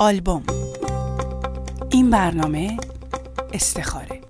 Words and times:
آلبوم 0.00 0.42
این 1.90 2.10
برنامه 2.10 2.76
استخاره 3.52 4.20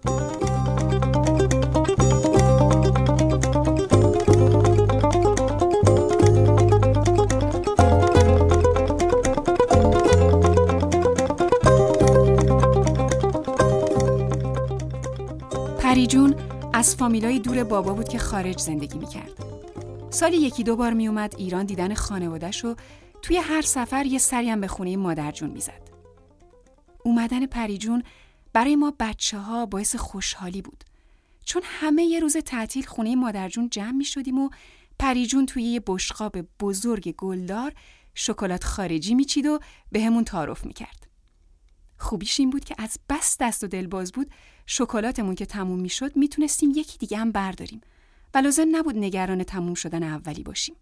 پریجون 15.78 16.34
از 16.72 16.96
فامیلای 16.96 17.38
دور 17.38 17.64
بابا 17.64 17.92
بود 17.92 18.08
که 18.08 18.18
خارج 18.18 18.60
زندگی 18.60 18.98
می‌کرد. 18.98 19.30
سالی 20.10 20.36
یکی 20.36 20.62
دو 20.62 20.76
بار 20.76 20.92
میومد 20.92 21.34
ایران 21.38 21.66
دیدن 21.66 21.94
خانوادش 21.94 22.64
و 22.64 22.74
توی 23.22 23.36
هر 23.36 23.62
سفر 23.62 24.06
یه 24.06 24.18
سریم 24.18 24.60
به 24.60 24.68
خونه 24.68 24.96
مادرجون 24.96 25.50
می‌زد. 25.50 25.88
اومدن 27.04 27.46
پریجون 27.46 28.02
برای 28.52 28.76
ما 28.76 28.94
بچه 29.00 29.38
ها 29.38 29.66
باعث 29.66 29.96
خوشحالی 29.96 30.62
بود. 30.62 30.84
چون 31.44 31.62
همه 31.64 32.04
یه 32.04 32.20
روز 32.20 32.36
تعطیل 32.36 32.86
خونه 32.86 33.16
مادرجون 33.16 33.68
جمع 33.70 33.90
می 33.90 34.04
شدیم 34.04 34.38
و 34.38 34.50
پریجون 34.98 35.46
توی 35.46 35.62
یه 35.62 35.82
بشقاب 35.86 36.38
بزرگ 36.60 37.14
گلدار 37.16 37.72
شکلات 38.14 38.64
خارجی 38.64 39.14
میچید 39.14 39.46
و 39.46 39.58
به 39.92 40.02
همون 40.02 40.24
تعارف 40.24 40.66
می‌کرد. 40.66 41.06
خوبیش 41.98 42.40
این 42.40 42.50
بود 42.50 42.64
که 42.64 42.74
از 42.78 42.98
بس 43.08 43.36
دست 43.40 43.64
و 43.64 43.66
دل 43.66 43.86
باز 43.86 44.12
بود 44.12 44.30
شکلاتمون 44.66 45.34
که 45.34 45.46
تموم 45.46 45.80
می‌شد 45.80 46.16
می‌تونستیم 46.16 46.72
یکی 46.76 46.98
دیگه 46.98 47.18
هم 47.18 47.32
برداریم 47.32 47.80
و 48.34 48.38
لازم 48.38 48.66
نبود 48.72 48.96
نگران 48.96 49.44
تموم 49.44 49.74
شدن 49.74 50.02
اولی 50.02 50.42
باشیم. 50.42 50.76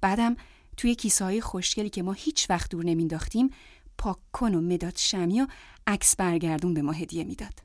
بعدم 0.00 0.36
توی 0.78 0.94
کیسه 0.94 1.24
های 1.24 1.40
خوشگلی 1.40 1.90
که 1.90 2.02
ما 2.02 2.12
هیچ 2.12 2.50
وقت 2.50 2.70
دور 2.70 2.84
نمینداختیم 2.84 3.50
پاککن 3.98 4.54
و 4.54 4.60
مداد 4.60 4.96
شمی 4.96 5.40
و 5.40 5.46
عکس 5.86 6.16
برگردون 6.16 6.74
به 6.74 6.82
ما 6.82 6.92
هدیه 6.92 7.24
می‌داد. 7.24 7.62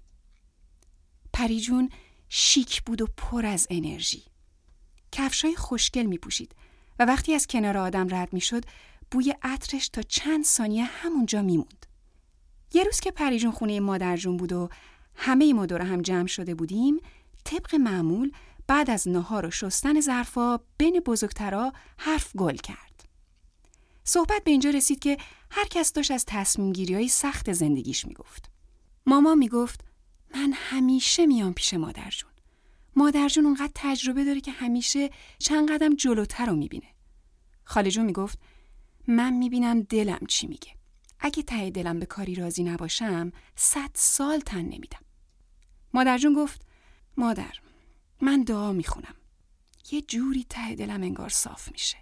پریجون 1.33 1.89
شیک 2.30 2.83
بود 2.83 3.02
و 3.02 3.08
پر 3.17 3.45
از 3.45 3.67
انرژی. 3.70 4.23
کفشای 5.11 5.55
خوشگل 5.55 6.03
می 6.03 6.17
پوشید 6.17 6.55
و 7.00 7.05
وقتی 7.05 7.33
از 7.33 7.47
کنار 7.47 7.78
آدم 7.78 8.16
رد 8.16 8.33
می 8.33 8.42
شد 8.42 8.66
بوی 9.11 9.36
عطرش 9.42 9.89
تا 9.89 10.02
چند 10.02 10.44
ثانیه 10.45 10.83
همونجا 10.83 11.42
میموند. 11.42 11.86
یه 12.73 12.83
روز 12.83 13.00
که 13.00 13.11
پریجون 13.11 13.52
خونه 13.52 13.80
مادرجون 13.80 14.38
بود 14.38 14.53
و 14.53 14.70
همه 15.16 15.53
ما 15.53 15.66
دور 15.66 15.81
هم 15.81 16.02
جمع 16.02 16.27
شده 16.27 16.55
بودیم 16.55 17.00
طبق 17.44 17.75
معمول 17.75 18.31
بعد 18.67 18.89
از 18.89 19.08
نهار 19.08 19.45
و 19.45 19.52
شستن 19.52 20.02
ظرفا 20.02 20.59
بین 20.77 21.00
بزرگترا 21.00 21.73
حرف 21.98 22.36
گل 22.36 22.55
کرد. 22.55 22.92
صحبت 24.03 24.43
به 24.43 24.51
اینجا 24.51 24.69
رسید 24.69 24.99
که 24.99 25.17
هر 25.51 25.65
کس 25.65 25.93
داشت 25.93 26.11
از 26.11 26.25
تصمیم 26.27 26.73
گیری 26.73 26.93
های 26.93 27.07
سخت 27.07 27.53
زندگیش 27.53 28.05
می‌گفت. 28.05 28.49
ماما 29.05 29.35
می‌گفت 29.35 29.81
من 30.35 30.53
همیشه 30.53 31.25
میام 31.25 31.53
پیش 31.53 31.73
مادرجون. 31.73 32.29
مادرجون 32.95 33.45
اونقدر 33.45 33.71
تجربه 33.75 34.23
داره 34.23 34.41
که 34.41 34.51
همیشه 34.51 35.09
چند 35.39 35.71
قدم 35.71 35.95
جلوتر 35.95 36.45
رو 36.45 36.55
می‌بینه. 36.55 36.87
خاله 37.63 37.91
جون 37.91 38.05
می‌گفت 38.05 38.39
من 39.07 39.33
می‌بینم 39.33 39.81
دلم 39.81 40.25
چی 40.27 40.47
میگه. 40.47 40.71
اگه 41.19 41.43
ته 41.43 41.69
دلم 41.69 41.99
به 41.99 42.05
کاری 42.05 42.35
راضی 42.35 42.63
نباشم 42.63 43.31
صد 43.55 43.89
سال 43.93 44.39
تن 44.39 44.61
نمیدم. 44.61 45.01
مادرجون 45.93 46.33
گفت 46.33 46.67
مادر 47.17 47.59
من 48.21 48.43
دعا 48.43 48.71
می‌خونم. 48.71 49.15
یه 49.91 50.01
جوری 50.01 50.45
ته 50.49 50.75
دلم 50.75 51.03
انگار 51.03 51.29
صاف 51.29 51.71
میشه. 51.71 51.97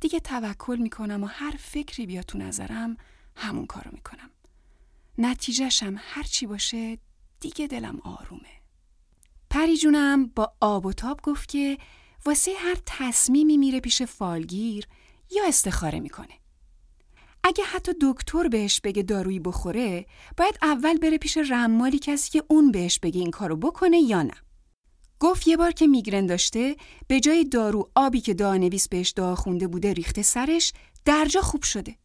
دیگه 0.00 0.20
توکل 0.20 0.76
می‌کنم 0.76 1.24
و 1.24 1.26
هر 1.26 1.54
فکری 1.58 2.06
بیا 2.06 2.22
تو 2.22 2.38
نظرم 2.38 2.96
همون 3.36 3.66
کارو 3.66 3.90
می‌کنم. 3.92 4.30
نتیجهشم 5.18 5.94
هر 5.98 6.22
چی 6.22 6.46
باشه 6.46 6.98
دیگه 7.40 7.66
دلم 7.66 8.00
آرومه. 8.04 8.60
پری 9.50 9.76
جونم 9.76 10.26
با 10.26 10.52
آب 10.60 10.86
و 10.86 10.92
تاب 10.92 11.20
گفت 11.22 11.48
که 11.48 11.78
واسه 12.26 12.52
هر 12.58 12.76
تصمیمی 12.86 13.56
میره 13.56 13.80
پیش 13.80 14.02
فالگیر 14.02 14.86
یا 15.30 15.44
استخاره 15.46 16.00
می‌کنه. 16.00 16.34
اگه 17.44 17.64
حتی 17.64 17.92
دکتر 18.02 18.48
بهش 18.48 18.80
بگه 18.80 19.02
دارویی 19.02 19.40
بخوره 19.40 20.06
باید 20.36 20.58
اول 20.62 20.98
بره 20.98 21.18
پیش 21.18 21.36
رمالی 21.36 21.98
کسی 21.98 22.30
که 22.30 22.44
اون 22.48 22.72
بهش 22.72 22.98
بگه 22.98 23.20
این 23.20 23.30
کارو 23.30 23.56
بکنه 23.56 23.98
یا 23.98 24.22
نه. 24.22 24.34
گفت 25.20 25.48
یه 25.48 25.56
بار 25.56 25.72
که 25.72 25.86
میگرن 25.86 26.26
داشته 26.26 26.76
به 27.06 27.20
جای 27.20 27.44
دارو 27.44 27.90
آبی 27.94 28.20
که 28.20 28.34
دعانویس 28.34 28.88
بهش 28.88 29.12
دعا 29.16 29.34
خونده 29.34 29.66
بوده 29.66 29.92
ریخته 29.92 30.22
سرش 30.22 30.72
درجا 31.04 31.40
خوب 31.40 31.62
شده. 31.62 31.96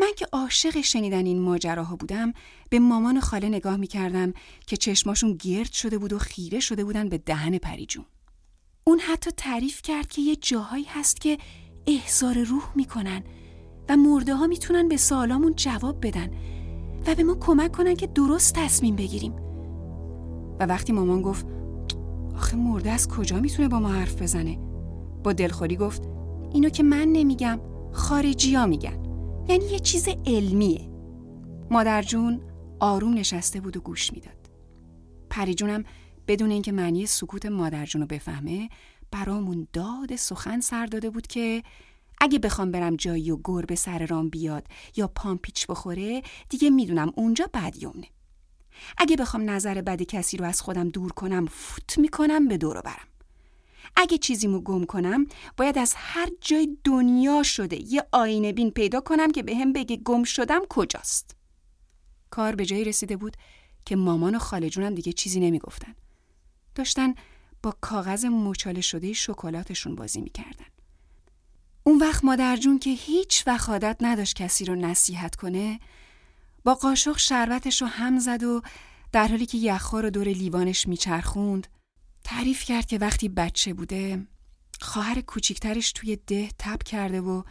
من 0.00 0.10
که 0.16 0.26
عاشق 0.32 0.80
شنیدن 0.80 1.26
این 1.26 1.42
ماجراها 1.42 1.96
بودم 1.96 2.32
به 2.70 2.78
مامان 2.78 3.20
خاله 3.20 3.48
نگاه 3.48 3.76
می‌کردم 3.76 4.32
که 4.66 4.76
چشماشون 4.76 5.32
گرد 5.32 5.72
شده 5.72 5.98
بود 5.98 6.12
و 6.12 6.18
خیره 6.18 6.60
شده 6.60 6.84
بودن 6.84 7.08
به 7.08 7.18
دهن 7.18 7.58
پریجون. 7.58 8.04
اون 8.84 8.98
حتی 8.98 9.30
تعریف 9.30 9.82
کرد 9.82 10.08
که 10.08 10.22
یه 10.22 10.36
جاهایی 10.36 10.84
هست 10.84 11.20
که 11.20 11.38
احضار 11.86 12.42
روح 12.42 12.72
می‌کنن 12.74 13.24
و 13.88 13.96
مرده 13.96 14.34
ها 14.34 14.46
می‌تونن 14.46 14.88
به 14.88 14.96
سوالامون 14.96 15.54
جواب 15.56 16.06
بدن 16.06 16.30
و 17.06 17.14
به 17.14 17.22
ما 17.22 17.34
کمک 17.34 17.72
کنن 17.72 17.96
که 17.96 18.06
درست 18.06 18.54
تصمیم 18.54 18.96
بگیریم. 18.96 19.32
و 20.60 20.66
وقتی 20.66 20.92
مامان 20.92 21.22
گفت 21.22 21.55
آخه 22.36 22.56
مرده 22.56 22.90
از 22.90 23.08
کجا 23.08 23.40
می‌تونه 23.40 23.68
با 23.68 23.80
ما 23.80 23.88
حرف 23.88 24.22
بزنه؟ 24.22 24.56
با 25.24 25.32
دلخوری 25.32 25.76
گفت 25.76 26.02
اینو 26.52 26.68
که 26.68 26.82
من 26.82 27.08
نمیگم 27.08 27.60
خارجی 27.92 28.54
ها 28.54 28.66
میگن. 28.66 29.02
یعنی 29.48 29.64
یه 29.64 29.78
چیز 29.78 30.08
علمیه. 30.26 30.90
مادر 31.70 32.02
جون 32.02 32.40
آروم 32.80 33.14
نشسته 33.14 33.60
بود 33.60 33.76
و 33.76 33.80
گوش 33.80 34.12
می‌داد. 34.12 34.50
پریجونم 35.30 35.84
بدون 36.28 36.50
اینکه 36.50 36.72
معنی 36.72 37.06
سکوت 37.06 37.46
مادر 37.46 37.86
جون 37.86 38.04
بفهمه 38.04 38.68
برامون 39.10 39.66
داد 39.72 40.16
سخن 40.16 40.60
سر 40.60 40.86
داده 40.86 41.10
بود 41.10 41.26
که 41.26 41.62
اگه 42.20 42.38
بخوام 42.38 42.70
برم 42.70 42.96
جایی 42.96 43.30
و 43.30 43.38
گربه 43.44 43.74
سر 43.74 44.06
رام 44.06 44.28
بیاد 44.28 44.66
یا 44.96 45.08
پام 45.08 45.38
پیچ 45.38 45.66
بخوره 45.66 46.22
دیگه 46.48 46.70
می‌دونم 46.70 47.12
اونجا 47.16 47.50
بدیومنه 47.54 48.06
اگه 48.98 49.16
بخوام 49.16 49.50
نظر 49.50 49.80
بد 49.82 50.02
کسی 50.02 50.36
رو 50.36 50.44
از 50.44 50.62
خودم 50.62 50.88
دور 50.88 51.12
کنم 51.12 51.46
فوت 51.46 51.98
می‌کنم 51.98 52.48
به 52.48 52.56
دورو 52.56 52.82
برم. 52.82 53.08
اگه 53.96 54.18
چیزیمو 54.18 54.60
گم 54.60 54.84
کنم 54.84 55.26
باید 55.56 55.78
از 55.78 55.94
هر 55.96 56.28
جای 56.40 56.78
دنیا 56.84 57.42
شده 57.42 57.92
یه 57.92 58.04
آینه 58.12 58.52
بین 58.52 58.70
پیدا 58.70 59.00
کنم 59.00 59.32
که 59.32 59.42
به 59.42 59.56
هم 59.56 59.72
بگه 59.72 59.96
گم 59.96 60.24
شدم 60.24 60.60
کجاست. 60.68 61.36
کار 62.30 62.54
به 62.54 62.66
جایی 62.66 62.84
رسیده 62.84 63.16
بود 63.16 63.36
که 63.84 63.96
مامان 63.96 64.34
و 64.34 64.38
خاله 64.38 64.70
جونم 64.70 64.94
دیگه 64.94 65.12
چیزی 65.12 65.40
نمی‌گفتن. 65.40 65.94
داشتن 66.74 67.14
با 67.62 67.74
کاغذ 67.80 68.24
مچاله 68.24 68.80
شده 68.80 69.12
شکلاتشون 69.12 69.94
بازی 69.94 70.20
می‌کردن. 70.20 70.66
اون 71.84 71.98
وقت 71.98 72.24
مادر 72.24 72.56
جون 72.56 72.78
که 72.78 72.90
هیچ 72.90 73.44
وقت 73.46 73.96
نداشت 74.00 74.36
کسی 74.36 74.64
رو 74.64 74.74
نصیحت 74.74 75.36
کنه 75.36 75.80
با 76.66 76.74
قاشق 76.74 77.18
شربتش 77.18 77.82
رو 77.82 77.88
هم 77.88 78.18
زد 78.18 78.42
و 78.42 78.62
در 79.12 79.28
حالی 79.28 79.46
که 79.46 79.58
یخها 79.58 80.00
رو 80.00 80.10
دور 80.10 80.28
لیوانش 80.28 80.88
میچرخوند 80.88 81.66
تعریف 82.24 82.64
کرد 82.64 82.86
که 82.86 82.98
وقتی 82.98 83.28
بچه 83.28 83.74
بوده 83.74 84.26
خواهر 84.80 85.20
کوچیکترش 85.20 85.92
توی 85.92 86.16
ده 86.26 86.48
تب 86.58 86.82
کرده 86.82 87.20
و 87.20 87.42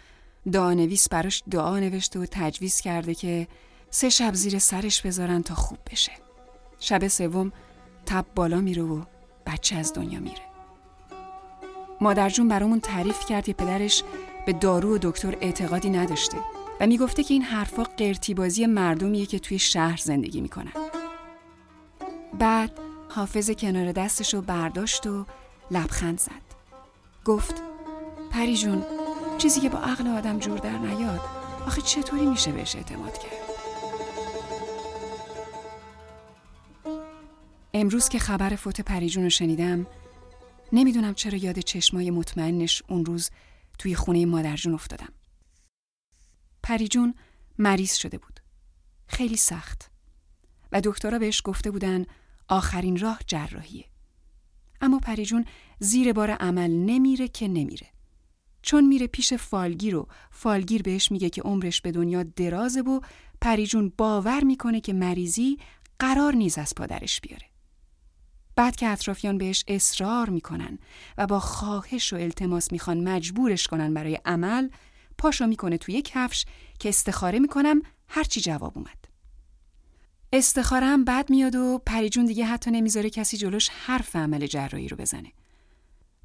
دعانویس 0.51 1.09
براش 1.09 1.43
دعا 1.51 1.79
نوشته 1.79 2.19
و 2.19 2.25
تجویز 2.31 2.81
کرده 2.81 3.15
که 3.15 3.47
سه 3.89 4.09
شب 4.09 4.33
زیر 4.33 4.59
سرش 4.59 5.01
بذارن 5.01 5.41
تا 5.41 5.55
خوب 5.55 5.77
بشه. 5.91 6.11
شب 6.79 7.07
سوم 7.07 7.51
تب 8.05 8.25
بالا 8.35 8.61
میره 8.61 8.83
و 8.83 9.03
بچه 9.45 9.75
از 9.75 9.93
دنیا 9.93 10.19
میره. 10.19 10.41
مادرجون 12.01 12.47
برامون 12.47 12.79
تعریف 12.79 13.25
کرد 13.25 13.45
که 13.45 13.53
پدرش 13.53 14.03
به 14.45 14.53
دارو 14.53 14.95
و 14.95 14.97
دکتر 15.01 15.37
اعتقادی 15.41 15.89
نداشته. 15.89 16.54
و 16.79 16.87
می‌گفته 16.87 17.23
که 17.23 17.33
این 17.33 17.43
حرفا 17.43 17.83
قرتیبازی 17.83 18.65
مردمیه 18.65 19.25
که 19.25 19.39
توی 19.39 19.59
شهر 19.59 19.97
زندگی 19.97 20.41
می‌کنن. 20.41 20.71
بعد 22.39 22.79
حافظ 23.09 23.51
کنار 23.51 23.91
دستش 23.91 24.33
رو 24.33 24.41
برداشت 24.41 25.07
و 25.07 25.25
لبخند 25.71 26.19
زد. 26.19 26.55
گفت 27.25 27.61
پری 28.31 28.57
جون 28.57 28.83
چیزی 29.37 29.61
که 29.61 29.69
با 29.69 29.79
عقل 29.79 30.07
آدم 30.07 30.39
جور 30.39 30.57
در 30.57 30.77
نیاد 30.77 31.21
آخه 31.67 31.81
چطوری 31.81 32.25
میشه 32.25 32.51
بهش 32.51 32.75
اعتماد 32.75 33.17
کرد؟ 33.17 33.31
امروز 37.73 38.09
که 38.09 38.19
خبر 38.19 38.49
فوت 38.49 38.81
پریجون 38.81 39.23
رو 39.23 39.29
شنیدم 39.29 39.87
نمی‌دونم 40.73 41.13
چرا 41.13 41.37
یاد 41.37 41.59
چشمای 41.59 42.11
مطمئنش 42.11 42.83
اون 42.89 43.05
روز 43.05 43.29
توی 43.79 43.95
خونه 43.95 44.25
مادرجون 44.25 44.73
افتادم. 44.73 45.09
پریجون 46.65 47.13
مریض 47.59 47.93
شده 47.93 48.17
بود. 48.17 48.39
خیلی 49.07 49.37
سخت. 49.37 49.91
و 50.71 50.81
دکترها 50.83 51.19
بهش 51.19 51.41
گفته 51.43 51.71
بودن 51.71 52.05
آخرین 52.47 52.99
راه 52.99 53.19
جراحیه. 53.27 53.85
اما 54.81 54.99
پریجون 54.99 55.45
زیر 55.79 56.13
بار 56.13 56.31
عمل 56.31 56.71
نمیره 56.71 57.27
که 57.27 57.47
نمیره. 57.47 57.87
چون 58.61 58.87
میره 58.87 59.07
پیش 59.07 59.33
فالگیر 59.33 59.95
و 59.95 60.07
فالگیر 60.31 60.81
بهش 60.81 61.11
میگه 61.11 61.29
که 61.29 61.41
عمرش 61.41 61.81
به 61.81 61.91
دنیا 61.91 62.23
درازه 62.23 62.81
و 62.81 62.99
پریجون 63.41 63.93
باور 63.97 64.43
می‌کنه 64.43 64.81
که 64.81 64.93
مریضی 64.93 65.57
قرار 65.99 66.35
نیز 66.35 66.57
از 66.57 66.75
پادرش 66.75 67.21
بیاره. 67.21 67.45
بعد 68.55 68.75
که 68.75 68.87
اطرافیان 68.87 69.37
بهش 69.37 69.63
اصرار 69.67 70.29
می‌کنن 70.29 70.79
و 71.17 71.27
با 71.27 71.39
خواهش 71.39 72.13
و 72.13 72.15
التماس 72.15 72.71
می‌خوان 72.71 73.09
مجبورش 73.09 73.67
کنن 73.67 73.93
برای 73.93 74.19
عمل 74.25 74.69
پاشو 75.17 75.47
می‌کنه 75.47 75.77
توی 75.77 76.01
کفش 76.01 76.45
که 76.79 76.89
استخاره 76.89 77.39
می‌کنم 77.39 77.81
هرچی 78.07 78.41
جواب 78.41 78.77
اومد. 78.77 79.05
استخاره 80.33 80.85
هم 80.85 81.05
بد 81.05 81.29
میاد 81.29 81.55
و 81.55 81.81
پریجون 81.85 82.25
دیگه 82.25 82.45
حتی 82.45 82.71
نمی‌ذاره 82.71 83.09
کسی 83.09 83.37
جلوش 83.37 83.69
حرف 83.69 84.15
عمل 84.15 84.47
جراحی 84.47 84.87
رو 84.87 84.97
بزنه. 84.97 85.31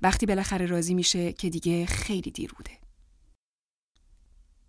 وقتی 0.03 0.27
بالاخره 0.27 0.67
راضی 0.67 0.95
میشه 0.95 1.33
که 1.33 1.51
دیگه 1.51 1.87
خیلی 1.87 2.31
دیر 2.31 2.53
بوده. 2.53 2.71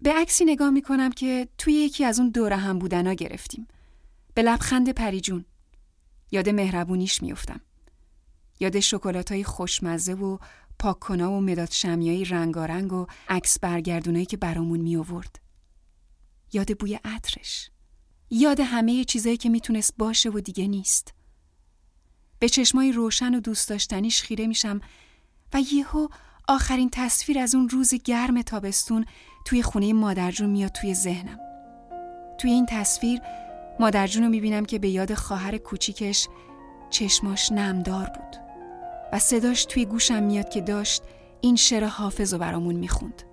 به 0.01 0.13
عکسی 0.13 0.45
نگاه 0.45 0.69
می‌کنم 0.69 1.11
که 1.11 1.47
توی 1.57 1.73
یکی 1.73 2.05
از 2.05 2.19
اون 2.19 2.29
دوره 2.29 2.55
هم 2.55 2.79
بودنا 2.79 3.13
گرفتیم. 3.13 3.67
به 4.33 4.41
لبخند 4.41 4.89
پریجون. 4.89 5.45
یاد 6.31 6.49
مهربونیش 6.49 7.21
میفتم. 7.21 7.61
یاد 8.59 8.79
شکلات 8.79 9.31
های 9.31 9.43
خوشمزه 9.43 10.13
و 10.13 10.37
پاککنا 10.81 11.31
و 11.31 11.41
مداد 11.41 11.71
شمیایی 11.71 12.25
رنگارنگ 12.25 12.93
و 12.93 13.05
عکس 13.29 13.59
برگردونایی 13.59 14.25
که 14.25 14.37
برامون 14.37 14.79
می 14.79 14.97
آورد. 14.97 15.39
یاد 16.53 16.77
بوی 16.77 16.99
عطرش. 17.03 17.69
یاد 18.29 18.59
همه 18.59 19.03
چیزایی 19.03 19.37
که 19.37 19.49
می‌تونست 19.49 19.93
باشه 19.97 20.29
و 20.29 20.39
دیگه 20.39 20.67
نیست. 20.67 21.13
به 22.39 22.49
چشمای 22.49 22.91
روشن 22.91 23.35
و 23.35 23.39
دوست 23.39 23.69
داشتنیش 23.69 24.21
خیره 24.21 24.47
میشم 24.47 24.81
و 25.53 25.61
یهو 25.73 26.07
آخرین 26.47 26.89
تصویر 26.93 27.39
از 27.39 27.55
اون 27.55 27.69
روز 27.69 27.93
گرم 27.93 28.41
تابستون 28.41 29.05
توی 29.45 29.63
خونه 29.63 29.93
مادرجون 29.93 30.49
میاد 30.49 30.71
توی 30.71 30.93
ذهنم. 30.93 31.39
توی 32.37 32.51
این 32.51 32.65
تصویر 32.69 33.19
مادرجون 33.79 34.23
رو 34.23 34.29
می‌بینم 34.29 34.65
که 34.65 34.79
به 34.79 34.89
یاد 34.89 35.13
خواهر 35.13 35.57
کوچیکش 35.57 36.27
چشماش 36.89 37.51
نمدار 37.51 38.05
بود 38.05 38.50
و 39.11 39.19
صداش 39.19 39.65
توی 39.65 39.85
گوشم 39.85 40.23
میاد 40.23 40.49
که 40.49 40.61
داشت 40.61 41.03
این 41.41 41.55
شعر 41.55 41.83
حافظ 41.83 42.33
رو 42.33 42.39
برامون 42.39 42.75
می‌خوند. 42.75 43.23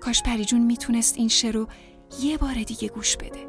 کاش 0.00 0.22
پریجون 0.22 0.60
می‌تونست 0.60 1.16
این 1.16 1.28
شعر 1.28 1.54
رو 1.54 1.68
یه 2.20 2.38
بار 2.38 2.54
دیگه 2.54 2.88
گوش 2.88 3.16
بده. 3.16 3.46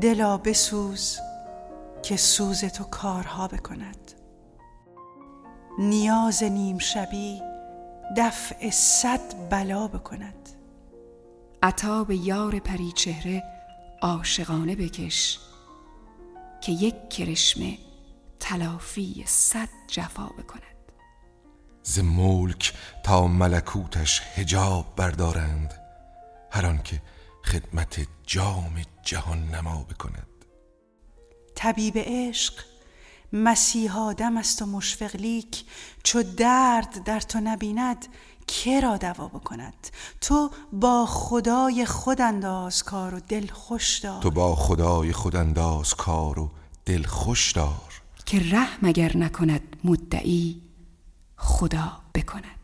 دلا 0.00 0.38
بسوز 0.38 1.18
که 2.02 2.16
سوز 2.16 2.64
تو 2.64 2.84
کارها 2.84 3.48
بکند 3.48 4.12
نیاز 5.78 6.42
نیم 6.42 6.78
شبی 6.78 7.42
دفع 8.16 8.70
صد 8.70 9.50
بلا 9.50 9.88
بکند 9.88 10.48
عطا 11.62 12.04
به 12.04 12.16
یار 12.16 12.58
پری 12.58 12.92
چهره 12.92 13.42
عاشقانه 14.02 14.76
بکش 14.76 15.38
که 16.64 16.72
یک 16.72 17.10
کرشمه 17.10 17.78
تلافی 18.40 19.24
صد 19.26 19.68
جفا 19.88 20.26
بکند. 20.26 20.92
ز 21.82 21.98
ملک 21.98 22.74
تا 23.04 23.26
ملکوتش 23.26 24.22
هجاب 24.34 24.94
بردارند 24.96 25.74
هر 26.50 26.66
آنکه 26.66 27.02
خدمت 27.44 28.06
جام 28.26 28.82
جهان 29.02 29.48
نما 29.48 29.82
بکند. 29.90 30.26
طبیب 31.54 31.94
عشق 31.96 32.54
مسیحا 33.32 34.12
دم 34.12 34.36
است 34.36 34.62
و 34.62 34.66
مشفق 34.66 35.16
لیک 35.16 35.64
چو 36.02 36.22
درد 36.22 37.04
در 37.04 37.20
تو 37.20 37.40
نبیند 37.40 38.06
که 38.46 38.80
را 38.80 38.96
دوا 38.96 39.28
بکند؟ 39.28 39.88
تو 40.20 40.50
با 40.72 41.06
خدای 41.06 41.86
خود 41.86 42.20
انداز 42.20 42.82
کار 42.82 43.14
و 43.14 43.20
دل 43.20 43.46
خوش 43.46 43.98
دار. 43.98 44.22
تو 44.22 44.30
با 44.30 44.54
خدای 44.54 45.12
خود 45.12 45.36
انداز 45.36 45.94
کار 45.94 46.38
و 46.38 46.50
دل 46.84 47.02
خوش 47.02 47.52
دار. 47.52 48.02
که 48.26 48.38
رحم 48.52 48.78
اگر 48.82 49.16
نکند 49.16 49.76
مدعی 49.84 50.62
خدا 51.36 51.92
بکند. 52.14 52.63